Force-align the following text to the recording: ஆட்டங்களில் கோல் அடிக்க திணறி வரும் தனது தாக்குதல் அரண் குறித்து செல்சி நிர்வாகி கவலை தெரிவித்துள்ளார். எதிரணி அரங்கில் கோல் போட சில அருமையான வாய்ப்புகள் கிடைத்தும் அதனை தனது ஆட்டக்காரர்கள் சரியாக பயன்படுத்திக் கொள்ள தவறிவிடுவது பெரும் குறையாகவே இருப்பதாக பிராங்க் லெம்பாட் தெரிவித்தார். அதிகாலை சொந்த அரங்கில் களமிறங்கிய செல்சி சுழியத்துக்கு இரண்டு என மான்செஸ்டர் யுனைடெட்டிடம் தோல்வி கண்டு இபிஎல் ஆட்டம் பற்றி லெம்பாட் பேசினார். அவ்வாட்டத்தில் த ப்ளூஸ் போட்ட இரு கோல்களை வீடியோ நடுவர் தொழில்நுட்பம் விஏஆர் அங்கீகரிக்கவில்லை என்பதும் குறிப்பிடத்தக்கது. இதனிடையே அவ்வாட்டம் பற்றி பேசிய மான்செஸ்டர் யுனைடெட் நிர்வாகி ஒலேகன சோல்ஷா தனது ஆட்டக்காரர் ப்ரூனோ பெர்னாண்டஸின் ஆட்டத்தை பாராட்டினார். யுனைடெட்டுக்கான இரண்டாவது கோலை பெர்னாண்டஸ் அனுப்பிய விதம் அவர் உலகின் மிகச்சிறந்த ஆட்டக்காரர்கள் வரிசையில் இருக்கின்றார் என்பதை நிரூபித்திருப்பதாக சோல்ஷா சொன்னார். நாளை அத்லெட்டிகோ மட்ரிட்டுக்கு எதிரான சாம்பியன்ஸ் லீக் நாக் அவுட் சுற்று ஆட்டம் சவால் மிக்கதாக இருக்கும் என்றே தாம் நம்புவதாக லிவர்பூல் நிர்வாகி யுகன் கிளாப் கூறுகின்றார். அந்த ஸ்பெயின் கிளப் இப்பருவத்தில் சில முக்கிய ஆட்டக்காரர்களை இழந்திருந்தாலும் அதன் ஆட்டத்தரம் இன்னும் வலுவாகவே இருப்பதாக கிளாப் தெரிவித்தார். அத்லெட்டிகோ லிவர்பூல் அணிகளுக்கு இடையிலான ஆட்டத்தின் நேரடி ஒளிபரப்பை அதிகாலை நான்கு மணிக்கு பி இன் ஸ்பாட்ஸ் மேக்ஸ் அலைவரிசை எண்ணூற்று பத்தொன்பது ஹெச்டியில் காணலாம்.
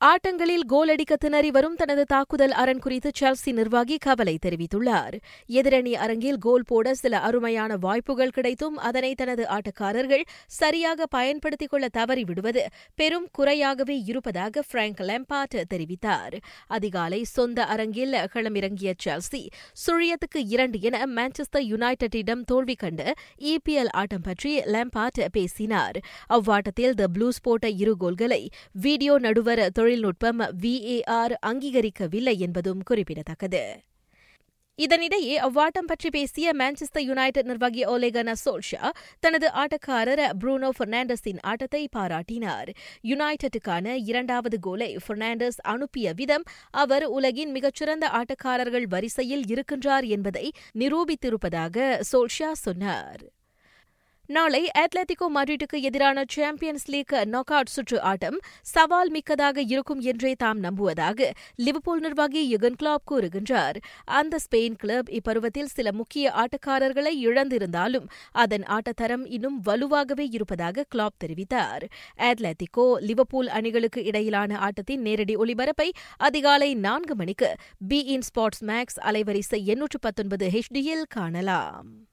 ஆட்டங்களில் 0.00 0.64
கோல் 0.66 0.88
அடிக்க 0.88 1.16
திணறி 1.16 1.50
வரும் 1.50 1.74
தனது 1.74 2.04
தாக்குதல் 2.04 2.50
அரண் 2.50 2.78
குறித்து 2.78 3.10
செல்சி 3.20 3.52
நிர்வாகி 3.52 3.96
கவலை 3.98 4.38
தெரிவித்துள்ளார். 4.46 5.14
எதிரணி 5.48 5.92
அரங்கில் 5.92 6.38
கோல் 6.38 6.64
போட 6.66 6.94
சில 6.94 7.18
அருமையான 7.18 7.76
வாய்ப்புகள் 7.76 8.30
கிடைத்தும் 8.30 8.76
அதனை 8.76 9.14
தனது 9.14 9.46
ஆட்டக்காரர்கள் 9.48 10.24
சரியாக 10.46 11.06
பயன்படுத்திக் 11.06 11.70
கொள்ள 11.70 11.88
தவறிவிடுவது 11.98 12.62
பெரும் 12.94 13.28
குறையாகவே 13.38 14.00
இருப்பதாக 14.04 14.62
பிராங்க் 14.72 15.00
லெம்பாட் 15.00 15.62
தெரிவித்தார். 15.74 16.36
அதிகாலை 16.66 17.24
சொந்த 17.24 17.64
அரங்கில் 17.64 18.12
களமிறங்கிய 18.12 18.92
செல்சி 19.04 19.46
சுழியத்துக்கு 19.86 20.42
இரண்டு 20.46 20.80
என 20.80 21.06
மான்செஸ்டர் 21.06 21.68
யுனைடெட்டிடம் 21.68 22.44
தோல்வி 22.44 22.74
கண்டு 22.74 23.14
இபிஎல் 23.38 23.92
ஆட்டம் 23.92 24.22
பற்றி 24.22 24.60
லெம்பாட் 24.60 25.26
பேசினார். 25.32 26.00
அவ்வாட்டத்தில் 26.26 26.94
த 26.94 27.04
ப்ளூஸ் 27.18 27.42
போட்ட 27.42 27.68
இரு 27.68 27.96
கோல்களை 27.96 28.48
வீடியோ 28.72 29.18
நடுவர் 29.18 29.88
தொழில்நுட்பம் 29.90 30.40
விஏஆர் 30.62 31.32
அங்கீகரிக்கவில்லை 31.46 32.32
என்பதும் 32.38 32.82
குறிப்பிடத்தக்கது. 32.88 33.62
இதனிடையே 34.78 35.34
அவ்வாட்டம் 35.46 35.88
பற்றி 35.88 36.08
பேசிய 36.10 36.52
மான்செஸ்டர் 36.58 37.04
யுனைடெட் 37.08 37.48
நிர்வாகி 37.50 37.82
ஒலேகன 37.84 38.34
சோல்ஷா 38.44 38.90
தனது 39.20 39.46
ஆட்டக்காரர் 39.62 40.22
ப்ரூனோ 40.42 40.70
பெர்னாண்டஸின் 40.78 41.40
ஆட்டத்தை 41.42 41.82
பாராட்டினார். 41.96 42.70
யுனைடெட்டுக்கான 43.10 43.96
இரண்டாவது 44.10 44.58
கோலை 44.58 44.90
பெர்னாண்டஸ் 45.06 45.60
அனுப்பிய 45.74 46.12
விதம் 46.12 46.46
அவர் 46.84 47.06
உலகின் 47.18 47.50
மிகச்சிறந்த 47.50 48.06
ஆட்டக்காரர்கள் 48.20 48.88
வரிசையில் 48.88 49.44
இருக்கின்றார் 49.52 50.08
என்பதை 50.08 50.46
நிரூபித்திருப்பதாக 50.78 52.00
சோல்ஷா 52.12 52.52
சொன்னார். 52.66 53.22
நாளை 54.30 54.68
அத்லெட்டிகோ 54.78 55.26
மட்ரிட்டுக்கு 55.34 55.80
எதிரான 55.80 56.24
சாம்பியன்ஸ் 56.28 56.90
லீக் 56.90 57.22
நாக் 57.24 57.52
அவுட் 57.52 57.66
சுற்று 57.66 58.00
ஆட்டம் 58.00 58.38
சவால் 58.62 59.10
மிக்கதாக 59.10 59.60
இருக்கும் 59.60 60.00
என்றே 60.00 60.32
தாம் 60.32 60.58
நம்புவதாக 60.58 61.32
லிவர்பூல் 61.56 62.00
நிர்வாகி 62.00 62.54
யுகன் 62.54 62.74
கிளாப் 62.82 63.04
கூறுகின்றார். 63.10 63.76
அந்த 64.04 64.36
ஸ்பெயின் 64.36 64.74
கிளப் 64.74 65.08
இப்பருவத்தில் 65.08 65.64
சில 65.64 65.92
முக்கிய 65.92 66.32
ஆட்டக்காரர்களை 66.32 67.10
இழந்திருந்தாலும் 67.24 68.06
அதன் 68.32 68.62
ஆட்டத்தரம் 68.62 69.24
இன்னும் 69.24 69.62
வலுவாகவே 69.66 70.26
இருப்பதாக 70.30 70.84
கிளாப் 70.94 71.18
தெரிவித்தார். 71.24 71.82
அத்லெட்டிகோ 72.16 72.96
லிவர்பூல் 73.00 73.48
அணிகளுக்கு 73.48 74.04
இடையிலான 74.04 74.58
ஆட்டத்தின் 74.58 75.00
நேரடி 75.00 75.36
ஒளிபரப்பை 75.36 75.90
அதிகாலை 76.16 76.74
நான்கு 76.74 77.14
மணிக்கு 77.14 77.54
பி 77.88 78.04
இன் 78.04 78.22
ஸ்பாட்ஸ் 78.30 78.64
மேக்ஸ் 78.66 79.00
அலைவரிசை 79.00 79.64
எண்ணூற்று 79.64 79.98
பத்தொன்பது 79.98 80.50
ஹெச்டியில் 80.50 81.02
காணலாம். 81.08 82.08